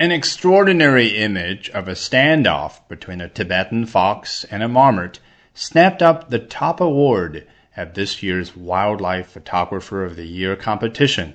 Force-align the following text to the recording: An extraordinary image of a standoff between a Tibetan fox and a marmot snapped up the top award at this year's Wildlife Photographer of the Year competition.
An 0.00 0.12
extraordinary 0.12 1.08
image 1.08 1.68
of 1.74 1.86
a 1.86 1.92
standoff 1.92 2.88
between 2.88 3.20
a 3.20 3.28
Tibetan 3.28 3.84
fox 3.84 4.44
and 4.44 4.62
a 4.62 4.66
marmot 4.68 5.20
snapped 5.52 6.02
up 6.02 6.30
the 6.30 6.38
top 6.38 6.80
award 6.80 7.46
at 7.76 7.92
this 7.92 8.22
year's 8.22 8.56
Wildlife 8.56 9.28
Photographer 9.28 10.02
of 10.02 10.16
the 10.16 10.24
Year 10.24 10.56
competition. 10.56 11.34